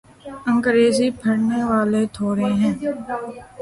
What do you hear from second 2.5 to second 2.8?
ہیں۔